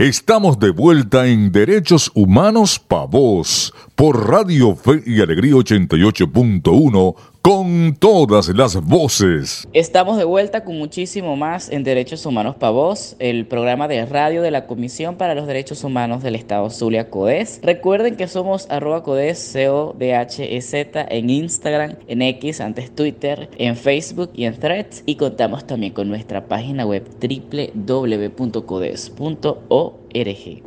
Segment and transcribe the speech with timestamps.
[0.00, 7.96] Estamos de vuelta en Derechos Humanos Pa' Vos por Radio Fe y Alegría 88.1 con
[7.98, 9.66] todas las voces.
[9.72, 14.42] Estamos de vuelta con muchísimo más en Derechos Humanos Pa' Vos, el programa de radio
[14.42, 17.60] de la Comisión para los Derechos Humanos del Estado Zulia CODES.
[17.62, 24.44] Recuerden que somos arroba CODES, C-O-D-H-E-Z en Instagram, en X, antes Twitter, en Facebook y
[24.44, 25.02] en Threads.
[25.06, 28.40] Y contamos también con nuestra página web www.codes.org.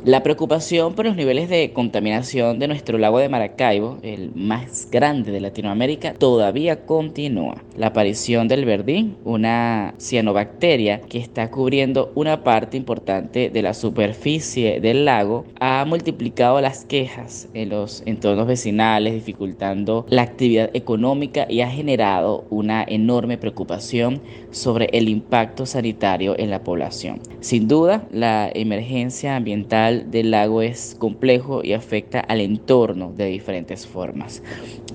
[0.04, 5.32] La preocupación por los niveles de contaminación de nuestro lago de Maracaibo, el más grande
[5.32, 7.62] de Latinoamérica, todavía continúa.
[7.76, 14.80] La aparición del verdín, una cianobacteria que está cubriendo una parte importante de la superficie
[14.80, 21.60] del lago, ha multiplicado las quejas en los entornos vecinales, dificultando la actividad económica y
[21.60, 27.20] ha generado una enorme preocupación sobre el impacto sanitario en la población.
[27.40, 33.86] Sin duda, la emergencia ambiental del lago es complejo y afecta al entorno de diferentes
[33.86, 34.42] formas.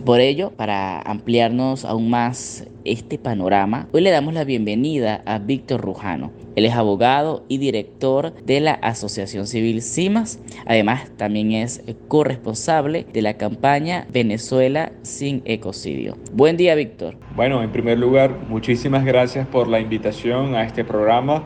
[0.06, 5.82] Por ello, para ampliarnos aún más este panorama, hoy le damos la bienvenida a Víctor
[5.82, 6.32] Rujano.
[6.56, 10.40] Él es abogado y director de la Asociación Civil CIMAS.
[10.66, 16.18] Además, también es corresponsable de la campaña Venezuela sin ecocidio.
[16.34, 17.18] Buen día, Víctor.
[17.36, 21.44] Bueno, en primer lugar, muchísimas gracias por la invitación a este programa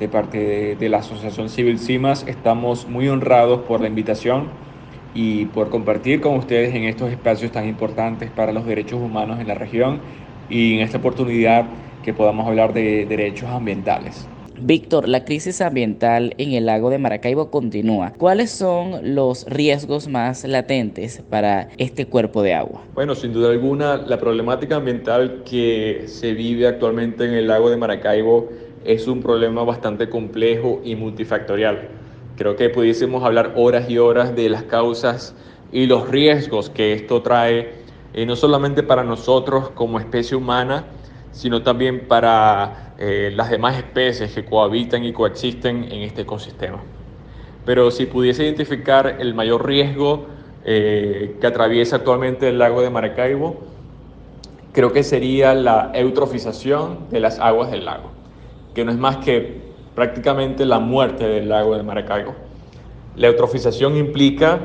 [0.00, 2.26] de parte de, la Asociación Civil CIMAS.
[2.26, 4.48] Estamos muy honrados por la invitación
[5.14, 9.46] y por compartir con ustedes en estos espacios tan importantes para los derechos humanos en
[9.46, 10.00] la región
[10.48, 11.66] y en esta oportunidad
[12.02, 14.26] que podamos hablar de derechos ambientales.
[14.62, 18.12] Víctor, la crisis ambiental en el lago de Maracaibo continúa.
[18.18, 22.82] ¿Cuáles son los riesgos más latentes para este cuerpo de agua?
[22.94, 27.78] Bueno, sin duda alguna, la problemática ambiental que se vive actualmente en el lago de
[27.78, 28.50] Maracaibo
[28.84, 31.88] es un problema bastante complejo y multifactorial.
[32.36, 35.34] Creo que pudiésemos hablar horas y horas de las causas
[35.72, 37.74] y los riesgos que esto trae,
[38.14, 40.86] eh, no solamente para nosotros como especie humana,
[41.32, 46.80] sino también para eh, las demás especies que cohabitan y coexisten en este ecosistema.
[47.66, 50.26] Pero si pudiese identificar el mayor riesgo
[50.64, 53.60] eh, que atraviesa actualmente el lago de Maracaibo,
[54.72, 58.19] creo que sería la eutrofización de las aguas del lago
[58.74, 59.60] que no es más que
[59.94, 62.34] prácticamente la muerte del lago de Maracaibo.
[63.16, 64.60] La eutrofización implica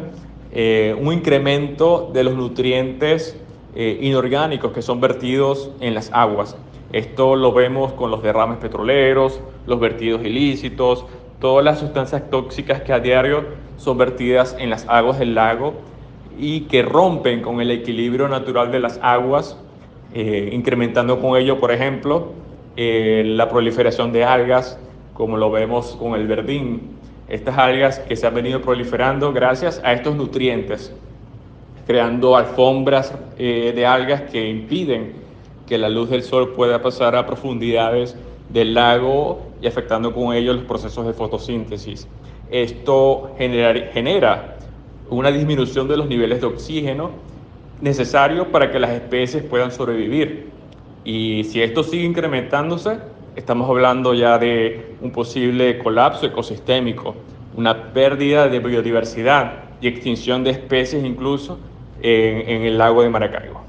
[0.51, 3.38] eh, un incremento de los nutrientes
[3.75, 6.55] eh, inorgánicos que son vertidos en las aguas.
[6.94, 11.05] Esto lo vemos con los derrames petroleros, los vertidos ilícitos,
[11.41, 13.44] todas las sustancias tóxicas que a diario
[13.77, 15.73] son vertidas en las aguas del lago
[16.39, 19.57] y que rompen con el equilibrio natural de las aguas,
[20.13, 22.31] eh, incrementando con ello, por ejemplo,
[22.78, 24.78] eh, la proliferación de algas,
[25.13, 26.96] como lo vemos con el verdín.
[27.28, 30.94] Estas algas que se han venido proliferando gracias a estos nutrientes,
[31.88, 35.13] creando alfombras eh, de algas que impiden
[35.68, 38.16] que la luz del sol pueda pasar a profundidades
[38.50, 42.07] del lago y afectando con ello los procesos de fotosíntesis.
[42.52, 44.57] Esto genera, genera
[45.09, 47.12] una disminución de los niveles de oxígeno
[47.81, 50.50] necesario para que las especies puedan sobrevivir.
[51.05, 52.97] Y si esto sigue incrementándose,
[53.35, 57.16] estamos hablando ya de un posible colapso ecosistémico,
[57.55, 61.59] una pérdida de biodiversidad y extinción de especies incluso
[62.01, 63.61] en, el lago de Maracaibo.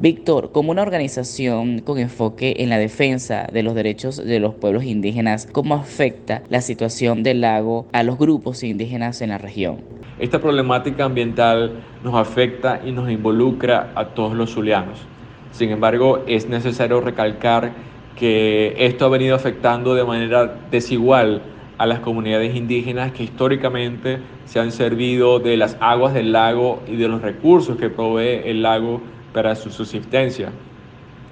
[0.00, 4.82] Víctor, como una organización con enfoque en la defensa de los derechos de los pueblos
[4.82, 9.76] indígenas, ¿cómo afecta la situación del lago a los grupos indígenas en la región?
[10.18, 15.06] Esta problemática ambiental nos afecta y nos involucra a todos los zulianos.
[15.52, 17.72] Sin embargo, es necesario recalcar
[18.16, 21.42] que esto ha venido afectando de manera desigual
[21.78, 26.96] a las comunidades indígenas que históricamente se han servido de las aguas del lago y
[26.96, 29.00] de los recursos que provee el lago
[29.32, 30.50] para su subsistencia.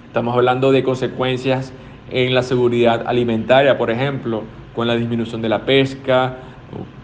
[0.06, 1.72] Estamos hablando de consecuencias
[2.10, 4.42] en la seguridad alimentaria, por ejemplo,
[4.74, 6.36] con la disminución de la pesca,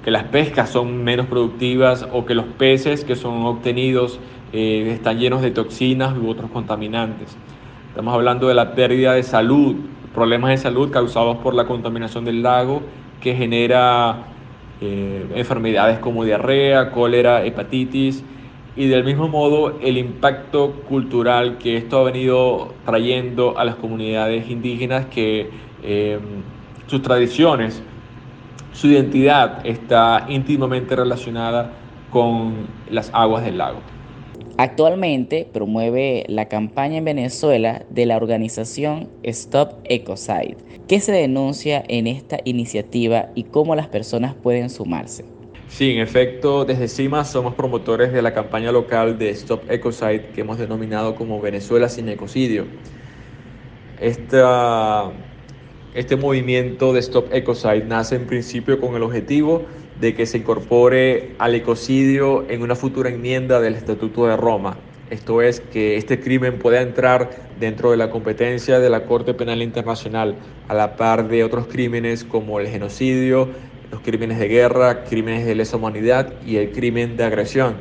[0.04, 4.18] que las pescas son menos productivas o que los peces que son obtenidos
[4.52, 7.36] eh, están llenos de toxinas u otros contaminantes.
[7.88, 9.76] Estamos hablando de la pérdida de salud,
[10.14, 12.82] problemas de salud causados por la contaminación del lago
[13.20, 14.18] que genera
[14.80, 18.22] eh, enfermedades como diarrea, cólera, hepatitis
[18.76, 24.50] y del mismo modo el impacto cultural que esto ha venido trayendo a las comunidades
[24.50, 25.48] indígenas que
[25.82, 26.18] eh,
[26.86, 27.82] sus tradiciones,
[28.72, 31.72] su identidad está íntimamente relacionada
[32.10, 33.95] con las aguas del lago.
[34.58, 40.56] Actualmente promueve la campaña en Venezuela de la organización Stop Ecocide.
[40.88, 45.26] ¿Qué se denuncia en esta iniciativa y cómo las personas pueden sumarse?
[45.68, 50.40] Sí, en efecto, desde CIMA somos promotores de la campaña local de Stop Ecocide que
[50.40, 52.64] hemos denominado como Venezuela sin ecocidio.
[54.00, 54.40] Este
[56.16, 59.66] movimiento de Stop Ecocide nace en principio con el objetivo
[60.00, 64.76] de que se incorpore al ecocidio en una futura enmienda del Estatuto de Roma.
[65.08, 69.62] Esto es que este crimen pueda entrar dentro de la competencia de la Corte Penal
[69.62, 70.34] Internacional
[70.68, 73.48] a la par de otros crímenes como el genocidio,
[73.90, 77.76] los crímenes de guerra, crímenes de lesa humanidad y el crimen de agresión,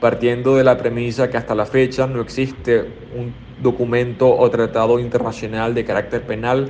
[0.00, 2.80] partiendo de la premisa que hasta la fecha no existe
[3.16, 3.32] un
[3.62, 6.68] documento o tratado internacional de carácter penal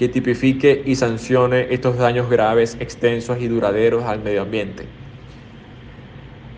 [0.00, 4.86] que tipifique y sancione estos daños graves, extensos y duraderos al medio ambiente.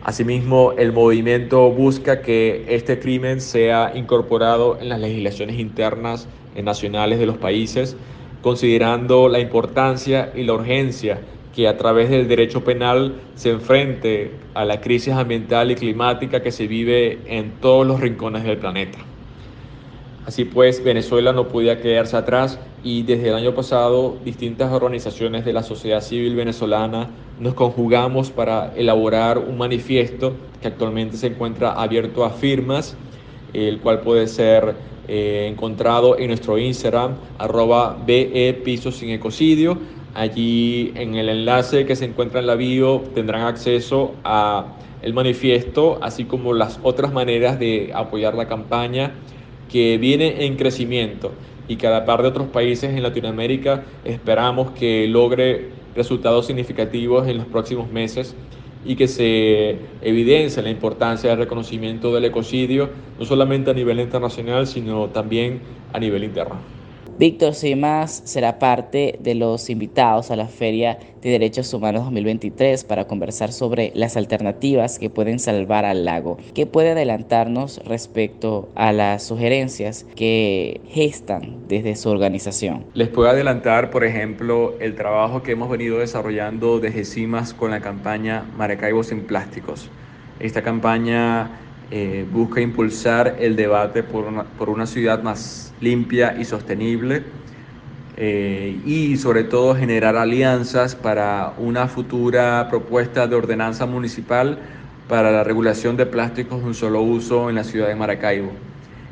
[0.04, 7.26] Asimismo, el movimiento busca que este crimen sea incorporado en las legislaciones internas nacionales de
[7.26, 7.96] los países,
[8.42, 11.18] considerando la importancia y la urgencia
[11.52, 16.52] que a través del derecho penal se enfrente a la crisis ambiental y climática que
[16.52, 18.98] se vive en todos los rincones del planeta.
[20.26, 25.52] Así pues, Venezuela no podía quedarse atrás y desde el año pasado distintas organizaciones de
[25.52, 32.24] la sociedad civil venezolana nos conjugamos para elaborar un manifiesto que actualmente se encuentra abierto
[32.24, 32.96] a firmas,
[33.52, 34.74] el cual puede ser
[35.08, 39.78] eh, encontrado en nuestro Instagram, arroba BE Piso Sin Ecocidio.
[40.14, 44.66] Allí en el enlace que se encuentra en la bio tendrán acceso a
[45.00, 49.12] el manifiesto, así como las otras maneras de apoyar la campaña
[49.70, 51.32] que viene en crecimiento
[51.68, 57.28] y que a la par de otros países en Latinoamérica esperamos que logre resultados significativos
[57.28, 58.34] en los próximos meses
[58.84, 64.66] y que se evidencie la importancia del reconocimiento del ecocidio, no solamente a nivel internacional,
[64.66, 65.60] sino también
[65.92, 66.81] a nivel interno.
[67.22, 73.06] Víctor Simas será parte de los invitados a la Feria de Derechos Humanos 2023 para
[73.06, 76.38] conversar sobre las alternativas que pueden salvar al lago.
[76.52, 82.86] ¿Qué puede adelantarnos respecto a las sugerencias que gestan desde su organización?
[82.92, 87.80] Les puedo adelantar, por ejemplo, el trabajo que hemos venido desarrollando desde CIMAS con la
[87.80, 89.88] campaña Maracaibo sin plásticos.
[90.40, 91.52] Esta campaña
[91.94, 94.24] eh, busca impulsar el debate por
[94.70, 97.22] una, ciudad más limpia y sostenible
[98.16, 104.58] eh, y sobre todo generar alianzas para una futura propuesta de ordenanza municipal
[105.06, 108.52] para la regulación de plásticos de un solo uso en la ciudad de Maracaibo.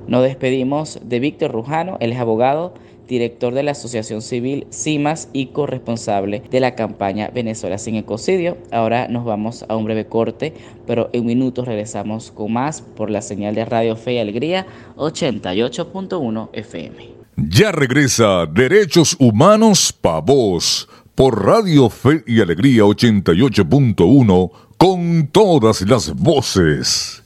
[0.08, 2.76] Nos despedimos de Víctor Rujano, él es abogado,
[3.08, 8.58] director de la Asociación Civil CIMAS y corresponsable de la campaña Venezuela sin ecocidio.
[8.72, 10.54] Ahora nos vamos a un breve corte,
[10.86, 14.66] pero en minutos regresamos con más por la señal de Radio Fe y Alegría
[14.98, 17.15] 88.1 FM.
[17.38, 26.16] Ya regresa Derechos Humanos Pa' Vos por Radio Fe y Alegría 88.1 con todas las
[26.16, 27.24] voces.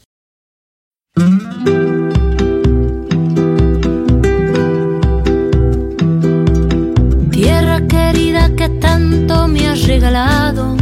[7.31, 10.75] Tierra querida que tanto me has regalado.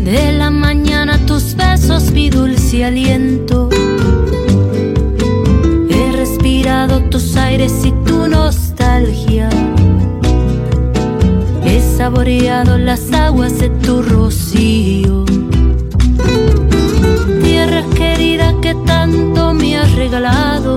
[0.00, 3.55] De la mañana tus besos, mi dulce aliento
[7.36, 9.48] aires y tu nostalgia.
[11.64, 15.24] He saboreado las aguas de tu rocío.
[17.42, 20.76] Tierra querida que tanto me has regalado.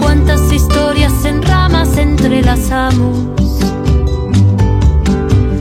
[0.00, 3.18] Cuántas historias en ramas entrelazamos.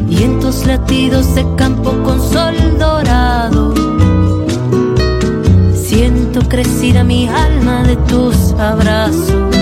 [0.08, 3.27] Y en latidos de campo con sol dorado
[6.48, 9.57] crecida mi alma de tus abrazos.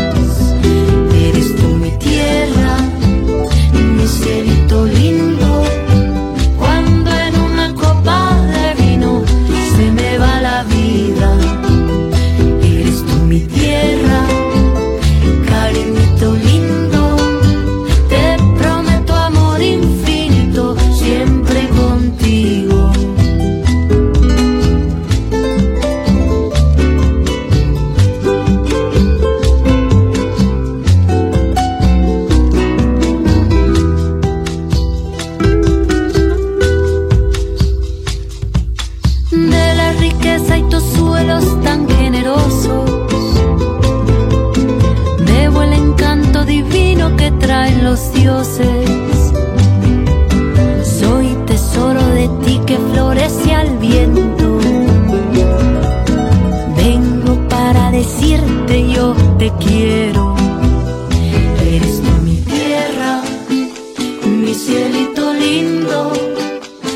[64.35, 66.11] Mi cielito lindo.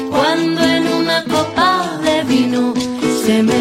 [0.10, 2.74] Cuando en una copa de vino
[3.24, 3.59] se me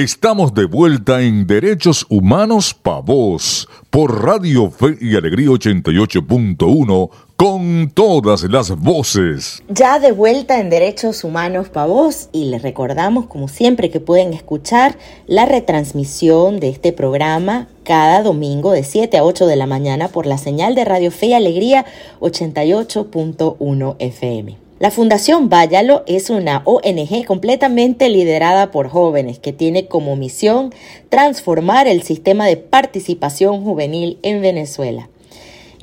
[0.00, 7.90] Estamos de vuelta en Derechos Humanos Pa' Vos por Radio Fe y Alegría 88.1 con
[7.92, 9.62] todas las voces.
[9.68, 14.32] Ya de vuelta en Derechos Humanos Pa' Vos y les recordamos como siempre que pueden
[14.32, 20.08] escuchar la retransmisión de este programa cada domingo de 7 a 8 de la mañana
[20.08, 21.84] por la señal de Radio Fe y Alegría
[22.20, 24.69] 88.1 FM.
[24.80, 30.72] La Fundación Váyalo es una ONG completamente liderada por jóvenes que tiene como misión
[31.10, 35.10] transformar el sistema de participación juvenil en Venezuela.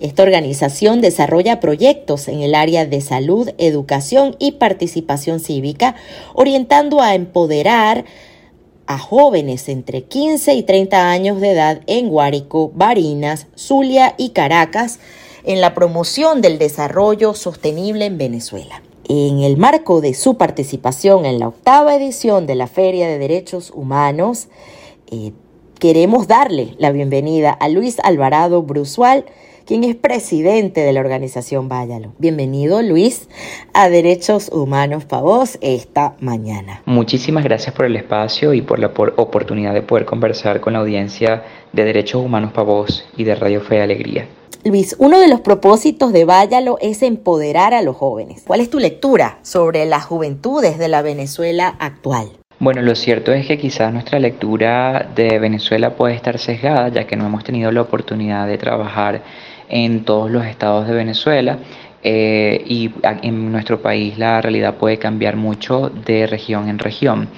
[0.02, 5.94] Esta organización desarrolla proyectos en el área de salud, educación y participación cívica,
[6.34, 8.04] orientando a empoderar
[8.88, 14.98] a jóvenes entre 15 y 30 años de edad en Guárico, Barinas, Zulia y Caracas
[15.44, 18.82] en la promoción del desarrollo sostenible en Venezuela.
[19.10, 23.72] En el marco de su participación en la octava edición de la Feria de Derechos
[23.74, 24.50] Humanos,
[25.10, 25.32] eh,
[25.80, 29.24] queremos darle la bienvenida a Luis Alvarado Brusual,
[29.66, 32.12] quien es presidente de la organización Váyalo.
[32.18, 33.30] Bienvenido, Luis,
[33.74, 36.82] a Derechos Humanos para vos esta mañana.
[36.86, 40.80] Muchísimas gracias por el espacio y por la por oportunidad de poder conversar con la
[40.80, 44.28] audiencia de Derechos Humanos para vos y de Radio Fe y Alegría.
[44.68, 48.44] Luis, uno de los propósitos de Váyalo es empoderar a los jóvenes.
[48.46, 52.28] ¿Cuál es tu lectura sobre las juventudes de la Venezuela actual?
[52.60, 57.16] Bueno, lo cierto es que quizás nuestra lectura de Venezuela puede estar sesgada, ya que
[57.16, 59.22] no hemos tenido la oportunidad de trabajar
[59.70, 61.60] en todos los estados de Venezuela.
[62.04, 67.30] Eh, y en nuestro país la realidad puede cambiar mucho de región en región.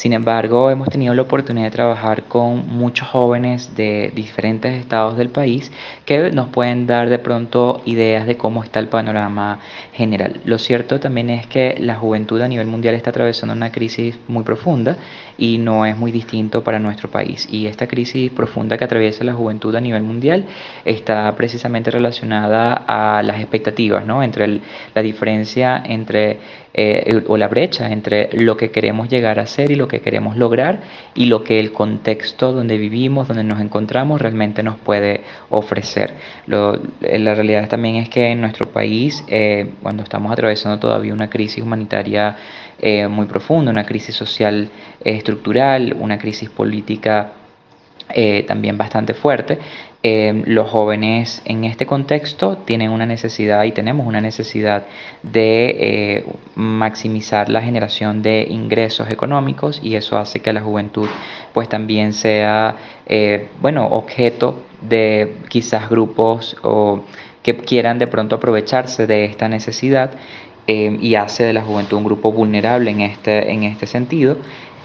[0.00, 5.28] Sin embargo, hemos tenido la oportunidad de trabajar con muchos jóvenes de diferentes estados del
[5.28, 5.70] país
[6.06, 9.60] que nos pueden dar de pronto ideas de cómo está el panorama
[9.92, 10.40] general.
[10.46, 14.42] Lo cierto también es que la juventud a nivel mundial está atravesando una crisis muy
[14.42, 14.96] profunda
[15.36, 17.46] y no es muy distinto para nuestro país.
[17.50, 20.46] Y esta crisis profunda que atraviesa la juventud a nivel mundial
[20.86, 24.22] está precisamente relacionada a las expectativas, ¿no?
[24.22, 24.62] Entre el,
[24.94, 26.38] la diferencia entre
[26.72, 30.36] eh, o la brecha entre lo que queremos llegar a ser y lo que queremos
[30.36, 30.80] lograr
[31.14, 36.14] y lo que el contexto donde vivimos, donde nos encontramos, realmente nos puede ofrecer.
[36.46, 41.28] Lo, la realidad también es que en nuestro país, eh, cuando estamos atravesando todavía una
[41.28, 42.36] crisis humanitaria
[42.78, 44.70] eh, muy profunda, una crisis social
[45.04, 47.32] eh, estructural, una crisis política
[48.12, 49.58] eh, también bastante fuerte.
[50.02, 54.86] Eh, los jóvenes en este contexto tienen una necesidad y tenemos una necesidad
[55.22, 61.06] de eh, maximizar la generación de ingresos económicos y eso hace que la juventud
[61.52, 62.76] pues también sea
[63.60, 67.04] bueno objeto de quizás grupos o
[67.42, 70.12] que quieran de pronto aprovecharse de esta necesidad
[70.66, 74.36] y hace de la juventud un grupo vulnerable en este, en este sentido.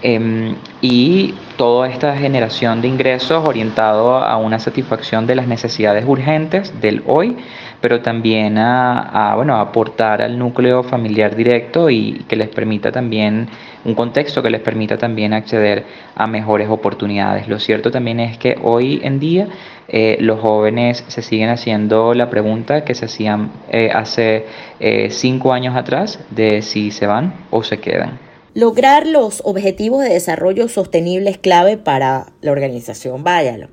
[0.01, 6.79] Eh, y toda esta generación de ingresos orientado a una satisfacción de las necesidades urgentes
[6.81, 7.37] del hoy,
[7.81, 13.47] pero también a, a, bueno, aportar al núcleo familiar directo y que les permita también
[13.85, 15.85] un contexto que les permita también acceder
[16.15, 17.47] a mejores oportunidades.
[17.47, 19.47] Lo cierto también es que hoy en día
[19.87, 24.45] eh, los jóvenes se siguen haciendo la pregunta que se hacían eh, hace
[24.79, 28.34] eh, cinco años atrás de si se van o se quedan.
[28.55, 33.67] Lograr los objetivos de desarrollo sostenible es clave para la organización Váyalo.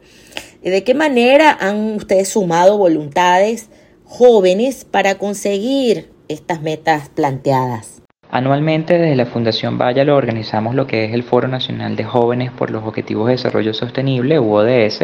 [0.60, 3.70] ¿De qué manera han ustedes sumado voluntades
[4.04, 8.02] jóvenes para conseguir estas metas planteadas?
[8.28, 12.72] Anualmente desde la Fundación lo organizamos lo que es el Foro Nacional de Jóvenes por
[12.72, 15.02] los Objetivos de Desarrollo Sostenible, UODS,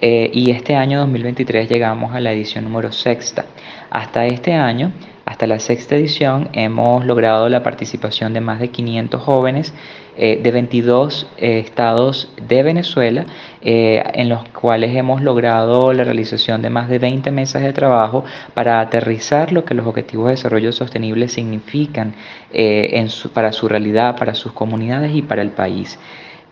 [0.00, 3.44] eh, y este año 2023 llegamos a la edición número sexta.
[3.88, 4.90] Hasta este año
[5.32, 9.72] hasta la sexta edición hemos logrado la participación de más de 500 jóvenes
[10.14, 13.24] eh, de 22 eh, estados de Venezuela,
[13.62, 18.26] eh, en los cuales hemos logrado la realización de más de 20 mesas de trabajo
[18.52, 22.14] para aterrizar lo que los objetivos de desarrollo sostenible significan
[23.32, 25.98] para su realidad, para sus comunidades y para el país.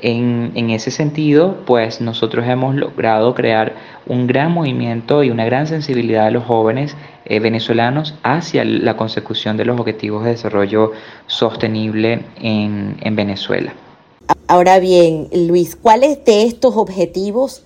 [0.02, 3.75] En, ese sentido, pues nosotros hemos logrado crear
[4.06, 9.56] un gran movimiento y una gran sensibilidad de los jóvenes eh, venezolanos hacia la consecución
[9.56, 10.92] de los objetivos de desarrollo
[11.26, 13.74] sostenible en, Venezuela.
[14.46, 17.64] Ahora bien, Luis, ¿cuáles de estos objetivos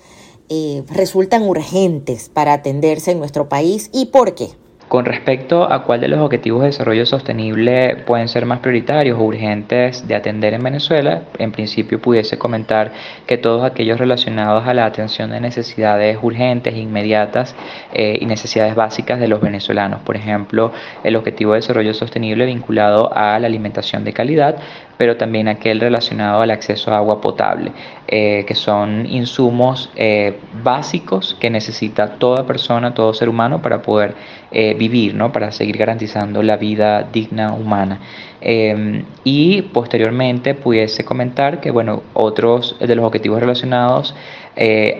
[0.48, 4.48] eh, resultan urgentes para atenderse en nuestro país y por qué?
[4.88, 9.22] Con respecto a cuál de los objetivos de desarrollo sostenible pueden ser más prioritarios o
[9.22, 12.92] urgentes de atender en Venezuela, en principio pudiese comentar
[13.26, 17.56] que todos aquellos relacionados a la atención de necesidades urgentes, inmediatas
[17.92, 20.02] eh, y necesidades básicas de los venezolanos.
[20.02, 20.70] Por ejemplo,
[21.02, 24.56] el objetivo de desarrollo sostenible vinculado a la alimentación de calidad,
[24.96, 27.72] pero también aquel relacionado al acceso a agua potable,
[28.06, 34.14] eh, que son insumos eh, básicos que necesita toda persona, todo ser humano para poder
[34.52, 35.32] eh, vivir, ¿no?
[35.32, 38.00] para seguir garantizando la vida digna humana.
[38.40, 44.14] Em, y posteriormente pudiese comentar que bueno, otros de los objetivos relacionados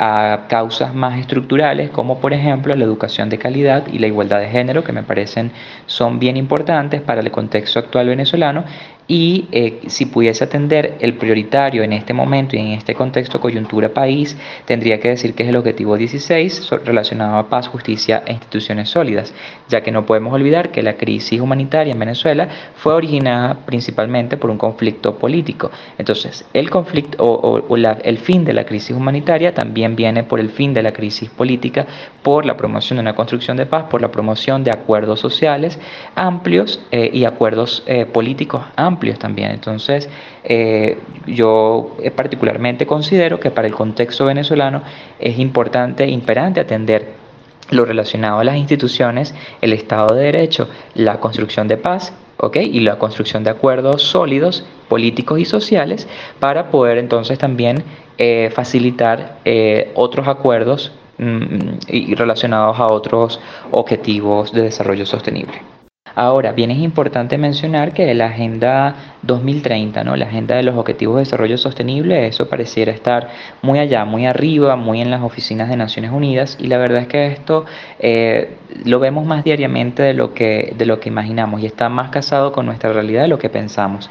[0.00, 4.48] a causas más estructurales, como por ejemplo la educación de calidad y la igualdad de
[4.48, 5.52] género, que me parecen
[5.86, 8.64] son bien importantes para el contexto actual venezolano
[9.06, 13.90] y eh, si pudiese atender el prioritario en este momento y en este contexto coyuntura
[13.90, 18.88] país, tendría que decir que es el objetivo 16 relacionado a paz, justicia e instituciones
[18.88, 19.34] sólidas,
[19.68, 24.50] ya que no podemos olvidar que la crisis humanitaria en Venezuela fue originada principalmente por
[24.50, 25.70] un conflicto político.
[25.98, 30.72] Entonces, el conflicto o, el fin de la crisis humanitaria también viene por el fin
[30.72, 31.86] de la crisis política,
[32.22, 35.78] por la promoción de una construcción de paz, por la promoción de acuerdos sociales
[36.14, 39.50] amplios eh, y acuerdos eh, políticos amplios amplios también.
[39.50, 40.08] Entonces,
[40.44, 44.82] eh, yo particularmente considero que para el contexto venezolano
[45.18, 47.24] es importante, imperante atender
[47.70, 52.12] lo relacionado a las instituciones, el Estado de Derecho, la construcción de paz
[52.54, 56.06] y la construcción de acuerdos sólidos, políticos y sociales,
[56.40, 57.84] para poder entonces también
[58.18, 65.73] eh, facilitar eh, otros acuerdos mm, y relacionados a otros objetivos de desarrollo sostenible.
[66.16, 70.14] Ahora, bien es importante mencionar que la Agenda 2030, ¿no?
[70.14, 73.30] la Agenda de los Objetivos de Desarrollo Sostenible, eso pareciera estar
[73.62, 77.08] muy allá, muy arriba, muy en las oficinas de Naciones Unidas y la verdad es
[77.08, 77.64] que esto
[77.98, 82.10] eh, lo vemos más diariamente de lo, que, de lo que imaginamos y está más
[82.10, 84.08] casado con nuestra realidad de lo que pensamos.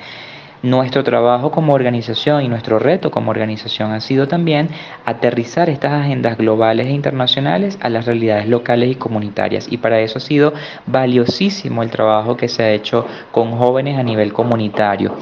[0.63, 4.69] Nuestro trabajo como organización y nuestro reto como organización ha sido también
[5.03, 9.67] aterrizar estas agendas globales e internacionales a las realidades locales y comunitarias.
[9.69, 10.53] Y para eso ha sido
[10.85, 15.17] valiosísimo el trabajo que se ha hecho con jóvenes a nivel comunitario.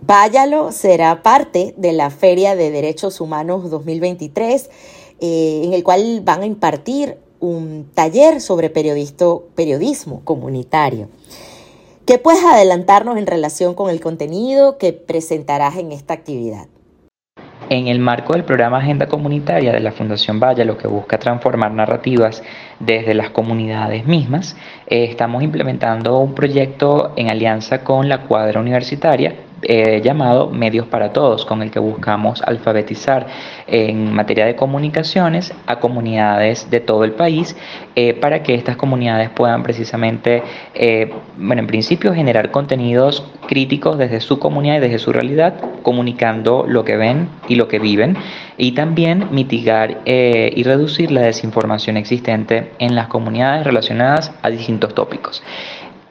[0.00, 4.70] Váyalo será parte de la Feria de Derechos Humanos 2023,
[5.20, 11.08] eh, en el cual van a impartir un taller sobre periodismo comunitario.
[12.04, 16.66] ¿Qué puedes adelantarnos en relación con el contenido que presentarás en esta actividad?
[17.70, 21.70] En el marco del programa Agenda Comunitaria de la Fundación Vaya, lo que busca transformar
[21.70, 22.42] narrativas
[22.80, 24.56] desde las comunidades mismas,
[24.88, 31.12] eh, estamos implementando un proyecto en alianza con la cuadra universitaria eh, llamado Medios para
[31.12, 33.26] Todos, con el que buscamos alfabetizar
[33.66, 37.56] en materia de comunicaciones a comunidades de todo el país
[37.94, 40.42] eh, para que estas comunidades puedan precisamente,
[40.74, 46.64] eh, bueno, en principio generar contenidos críticos desde su comunidad y desde su realidad, comunicando
[46.66, 48.16] lo que ven y lo que viven,
[48.56, 55.42] y también mitigar y reducir la desinformación existente en las comunidades relacionadas a distintos tópicos.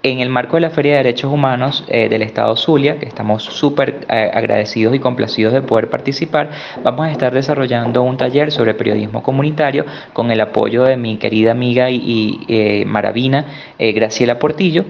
[0.03, 3.43] En el marco de la Feria de Derechos Humanos eh, del Estado Zulia, que estamos
[3.43, 6.49] súper eh, agradecidos y complacidos de poder participar,
[6.83, 11.51] vamos a estar desarrollando un taller sobre periodismo comunitario con el apoyo de mi querida
[11.51, 13.45] amiga y, eh, maravina
[13.77, 14.85] Graciela Portillo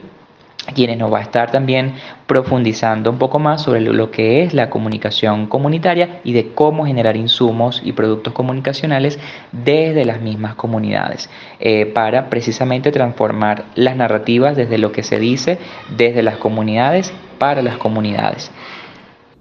[0.74, 1.96] quienes nos va a estar también
[2.28, 7.18] profundizando un poco más sobre lo que es la comunicación comunitaria y de cómo generar
[7.18, 9.20] insumos y productos comunicacionales
[9.52, 15.58] desde las mismas comunidades, eh, para precisamente transformar las narrativas desde lo que se dice
[15.98, 18.52] desde las comunidades para las comunidades.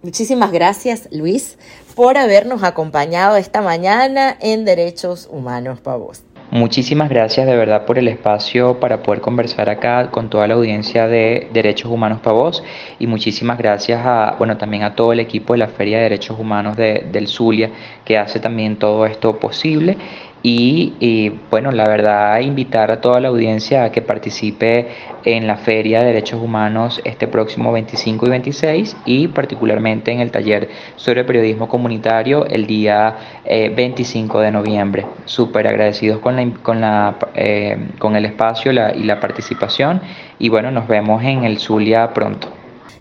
[0.03, 1.59] Muchísimas gracias Luis
[1.95, 6.23] por habernos acompañado esta mañana en Derechos Humanos para vos.
[6.53, 11.07] Muchísimas gracias de verdad por el espacio para poder conversar acá con toda la audiencia
[11.07, 12.65] de Derechos Humanos Pavos
[12.99, 16.41] y muchísimas gracias a, bueno, también a todo el equipo de la Feria de Derechos
[16.41, 17.71] Humanos de, del Zulia
[18.05, 19.97] que hace también todo esto posible
[20.43, 24.89] y, bueno, la verdad, invitar a toda la audiencia a que participe
[25.25, 30.31] en la Feria de Derechos Humanos este próximo 25 y 26 y particularmente en el
[30.31, 35.07] taller sobre periodismo comunitario el día 25 eh, de noviembre.
[35.27, 40.01] Súper agradecidos con, la, con, la, eh, con el espacio y la participación
[40.39, 42.49] y bueno, nos vemos en el Zulia pronto.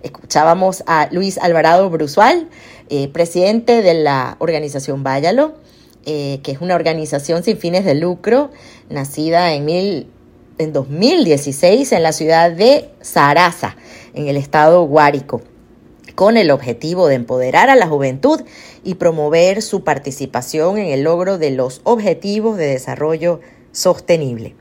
[0.04, 2.48] Escuchábamos a Luis Alvarado Brusual,
[2.90, 5.56] eh, presidente de la organización Váyalo
[6.12, 8.50] eh, que es una organización sin fines de lucro,
[8.90, 10.08] nacida en, mil,
[10.58, 13.78] en 2016 en la ciudad de Sarasa,
[14.16, 15.42] en el estado Guárico,
[16.16, 18.42] con el objetivo de empoderar a la juventud
[18.84, 23.40] y promover su participación en el logro de los objetivos de desarrollo
[23.72, 24.56] sostenible.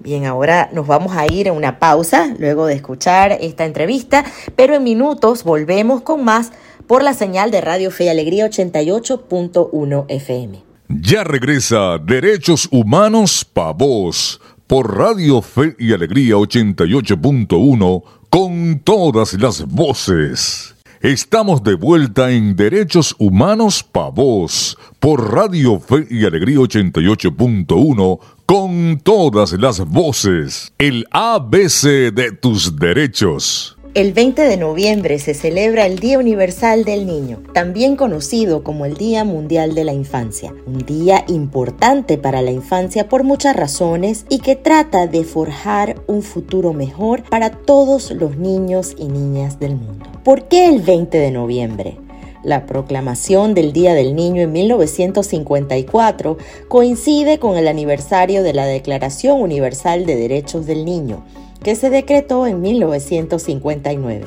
[0.00, 4.74] Bien, ahora nos vamos a ir a una pausa luego de escuchar esta entrevista, pero
[4.74, 6.52] en minutos volvemos con más
[6.86, 10.62] por la señal de Radio Fe y Alegría 88.1 FM.
[10.88, 19.66] Ya regresa Derechos Humanos Pa' Vos por Radio Fe y Alegría 88.1 con todas las
[19.66, 20.76] voces.
[21.00, 29.00] Estamos de vuelta en Derechos Humanos Pa' Vos por Radio Fe y Alegría 88.1 con
[29.02, 30.72] todas las voces.
[30.78, 33.76] El ABC de tus derechos.
[33.94, 38.94] El 20 de noviembre se celebra el Día Universal del Niño, también conocido como el
[38.94, 44.40] Día Mundial de la Infancia, un día importante para la infancia por muchas razones y
[44.40, 50.06] que trata de forjar un futuro mejor para todos los niños y niñas del mundo.
[50.22, 52.05] ¿Por qué el 20 de noviembre?
[52.46, 59.42] La proclamación del Día del Niño en 1954 coincide con el aniversario de la Declaración
[59.42, 61.24] Universal de Derechos del Niño,
[61.64, 64.26] que se decretó en 1959.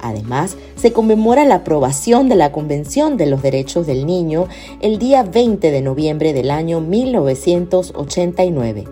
[0.00, 4.48] Además, se conmemora la aprobación de la Convención de los Derechos del Niño
[4.80, 8.84] el día 20 de noviembre del año 1989,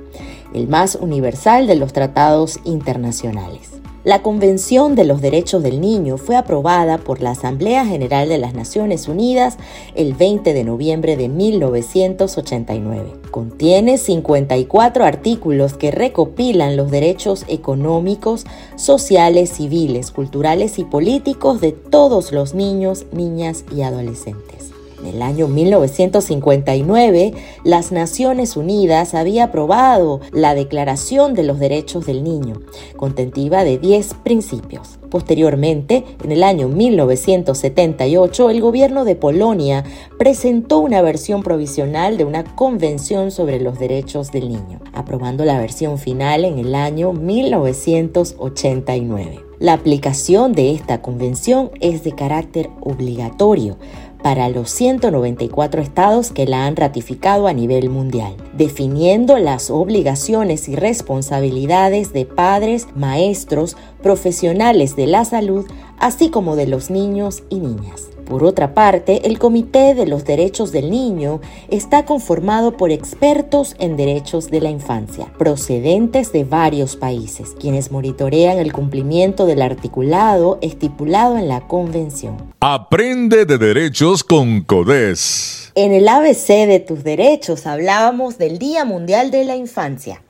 [0.53, 3.82] el más universal de los tratados internacionales.
[4.05, 8.53] La Convención de los Derechos del Niño fue aprobada por la Asamblea General de las
[8.53, 9.59] Naciones Unidas
[9.95, 13.13] el 20 de noviembre de 1989.
[13.31, 22.33] Contiene 54 artículos que recopilan los derechos económicos, sociales, civiles, culturales y políticos de todos
[22.33, 24.62] los niños, niñas y adolescentes.
[25.03, 27.33] En el año 1959,
[27.65, 32.61] las Naciones Unidas había aprobado la Declaración de los Derechos del Niño,
[32.97, 35.01] contentiva de 10 principios.
[35.11, 39.83] Posteriormente, en el año 1978, el gobierno de Polonia
[40.19, 45.99] presentó una versión provisional de una Convención sobre los Derechos del Niño, aprobando la versión
[45.99, 49.53] final en el año 1989.
[49.63, 53.77] La aplicación de esta convención es de carácter obligatorio
[54.23, 60.77] para los 194 estados que la han ratificado a nivel mundial, definiendo las obligaciones y
[60.77, 65.67] responsabilidades de padres, maestros, profesionales de la salud,
[65.99, 68.09] así como de los niños y niñas.
[68.33, 73.99] Por otra parte, el Comité de los Derechos del Niño está conformado por expertos en
[73.99, 81.37] derechos de la infancia, procedentes de varios países, quienes monitorean el cumplimiento del articulado estipulado
[81.37, 82.39] en la Convención.
[82.61, 85.73] Aprende de derechos con CODES.
[85.75, 90.23] En el ABC de tus derechos hablábamos del Día Mundial de la Infancia.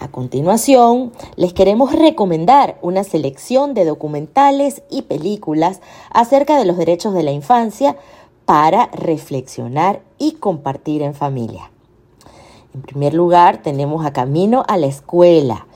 [0.00, 5.80] A continuación, les queremos recomendar una selección de documentales y películas
[6.12, 7.96] acerca de los derechos de la infancia
[8.44, 11.72] para reflexionar y compartir en familia.
[12.74, 15.66] En primer lugar, tenemos a Camino a la Escuela,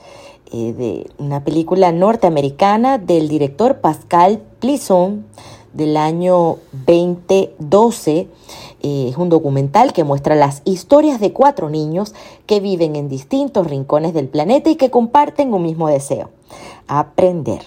[0.53, 5.25] eh, de una película norteamericana del director Pascal Plisson
[5.73, 8.29] del año 2012
[8.83, 12.13] es un documental que muestra las historias de cuatro niños
[12.45, 16.29] que viven en distintos rincones del planeta y que comparten un mismo deseo,
[16.87, 17.61] aprender.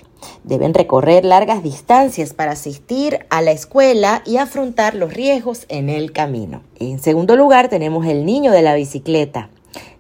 [0.45, 6.13] Deben recorrer largas distancias para asistir a la escuela y afrontar los riesgos en el
[6.13, 6.63] camino.
[6.79, 9.49] En segundo lugar tenemos El niño de la bicicleta,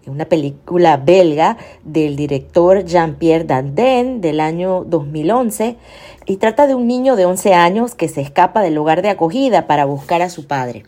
[0.07, 5.77] una película belga del director Jean-Pierre Dardenne del año 2011
[6.27, 9.67] y trata de un niño de 11 años que se escapa del lugar de acogida
[9.67, 10.85] para buscar a su padre.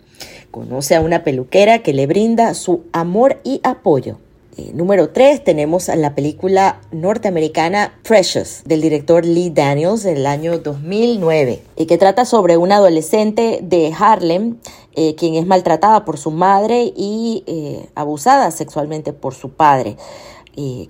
[0.51, 4.17] Conoce a una peluquera que le brinda su amor y apoyo.
[4.59, 11.63] Eh, número 3 tenemos la película norteamericana Precious del director Lee Daniels del año 2009
[11.77, 14.57] y que trata sobre una adolescente de Harlem
[14.97, 19.97] eh, quien es maltratada por su madre y eh, abusada sexualmente por su padre.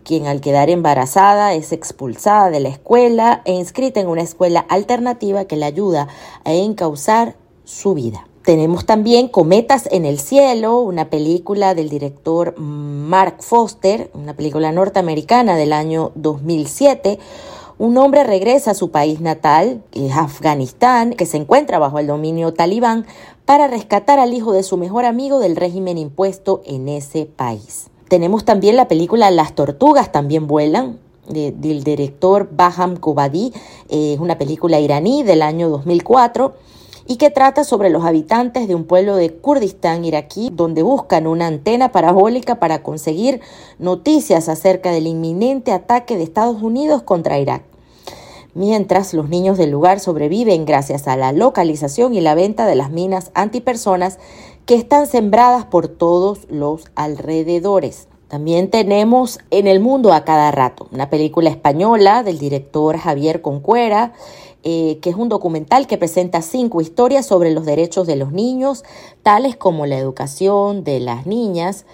[0.02, 5.44] quien al quedar embarazada es expulsada de la escuela e inscrita en una escuela alternativa
[5.44, 6.08] que le ayuda
[6.44, 8.27] a encauzar su vida.
[8.48, 15.54] Tenemos también Cometas en el Cielo, una película del director Mark Foster, una película norteamericana
[15.54, 17.18] del año 2007.
[17.76, 22.06] Un hombre regresa a su país natal, que es Afganistán, que se encuentra bajo el
[22.06, 23.04] dominio talibán,
[23.44, 27.88] para rescatar al hijo de su mejor amigo del régimen impuesto en ese país.
[28.08, 33.52] Tenemos también la película Las tortugas también vuelan, del director Baham Kobadi,
[33.90, 36.54] es una película iraní del año 2004
[37.08, 41.46] y que trata sobre los habitantes de un pueblo de Kurdistán iraquí donde buscan una
[41.46, 43.40] antena parabólica para conseguir
[43.78, 47.62] noticias acerca del inminente ataque de Estados Unidos contra Irak.
[48.54, 52.90] Mientras los niños del lugar sobreviven gracias a la localización y la venta de las
[52.90, 54.18] minas antipersonas
[54.66, 58.08] que están sembradas por todos los alrededores.
[58.28, 64.12] También tenemos En el mundo a cada rato, una película española del director Javier Concuera,
[64.70, 68.84] eh, que es un documental que presenta cinco historias sobre los derechos de los niños,
[69.22, 71.86] tales como la educación de las niñas,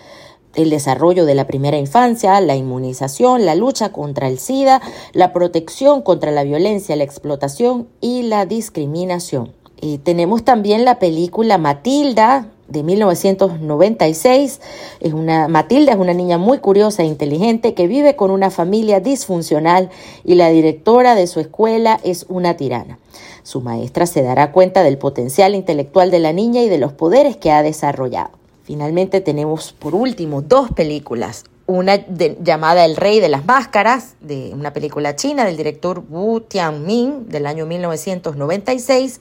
[0.57, 4.83] el desarrollo de la primera infancia, la inmunización, la lucha contra el SIDA,
[5.13, 9.53] la protección contra la violencia, la explotación y la discriminación.
[9.81, 14.61] Y tenemos también la película Matilda, de 1996.
[15.01, 19.01] Es una, Matilda es una niña muy curiosa e inteligente que vive con una familia
[19.01, 19.89] disfuncional
[20.25, 22.99] y la directora de su escuela es una tirana.
[23.43, 27.39] Su maestra se dará cuenta del potencial intelectual de la niña y de los poderes
[27.39, 28.31] que ha desarrollado.
[28.65, 31.45] Finalmente tenemos por último dos películas.
[31.67, 37.29] Una llamada El Rey de las Máscaras, de una película china del director Wu Tianming
[37.29, 39.21] del año 1996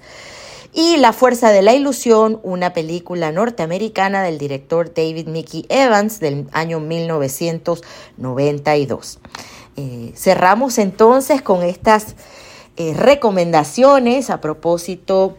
[0.73, 6.47] y La Fuerza de la Ilusión, una película norteamericana del director David Mickey Evans del
[6.51, 9.19] año 1992.
[9.75, 12.15] Eh, cerramos entonces con estas
[12.75, 15.37] eh, recomendaciones a propósito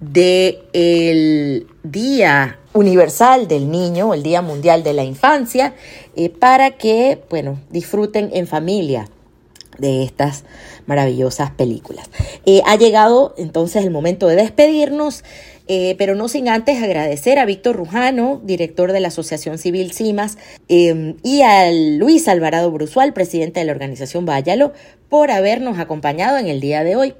[0.00, 5.76] del Día Universal del Niño, el Día Mundial de la Infancia,
[6.16, 9.08] eh, para que, bueno, disfruten en familia
[9.78, 10.44] de estas
[10.86, 12.10] maravillosas películas.
[12.46, 15.24] Eh, ha llegado entonces el momento de despedirnos,
[15.68, 20.36] eh, pero no sin antes agradecer a Víctor Rujano, director de la Asociación Civil CIMAS,
[20.68, 24.72] em, y a Luis Alvarado Brusual, presidente de la organización Váyalo,
[25.08, 27.14] por habernos acompañado en el día de hoy.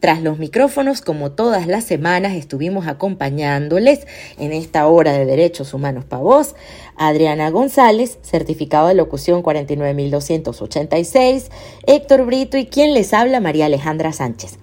[0.00, 4.06] Tras los micrófonos, como todas las semanas, estuvimos acompañándoles
[4.38, 6.54] en esta hora de Derechos Humanos para Voz,
[6.94, 11.50] Adriana González, certificado de locución 49286,
[11.84, 14.60] Héctor Brito y quien les habla, María Alejandra Sánchez.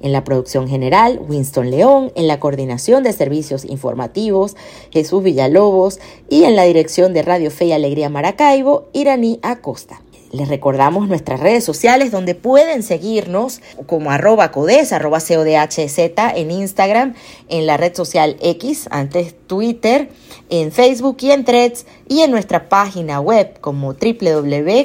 [0.00, 4.56] En la producción general, Winston León, en la coordinación de servicios informativos,
[4.90, 10.01] Jesús Villalobos y en la dirección de Radio Fe y Alegría Maracaibo, Iraní Acosta.
[10.32, 17.14] Les recordamos nuestras redes sociales donde pueden seguirnos como arroba codes, arroba codhz en Instagram,
[17.50, 20.08] en la red social X, antes Twitter,
[20.48, 24.82] en Facebook y en Threads y en nuestra página web como www.codes.org.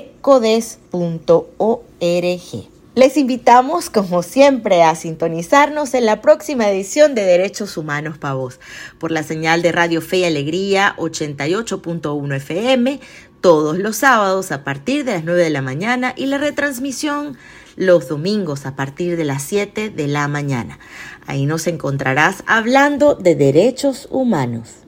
[2.97, 8.59] Les invitamos, como siempre, a sintonizarnos en la próxima edición de Derechos Humanos para Vos,
[8.97, 12.99] por la señal de Radio Fe y Alegría 88.1 FM,
[13.41, 17.37] todos los sábados a partir de las 9 de la mañana y la retransmisión
[17.75, 20.79] los domingos a partir de las 7 de la mañana.
[21.27, 24.83] Ahí nos encontrarás hablando de derechos humanos.